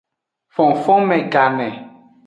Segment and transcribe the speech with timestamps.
[0.55, 1.69] Fonfonme gane.